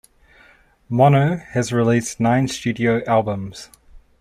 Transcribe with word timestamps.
Mono 0.89 1.37
has 1.37 1.71
released 1.71 2.19
nine 2.19 2.47
studio 2.47 3.03
albums. 3.05 3.69